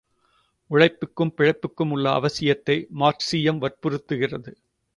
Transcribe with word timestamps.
உழைப்புக்கும் 0.69 1.33
பிழைப்புக்கும் 1.37 1.91
உள்ள 1.91 2.09
அவசியத்தை 2.11 2.77
மார்க்சியம் 2.99 3.61
வற்புறுத்துகிறது. 3.61 4.53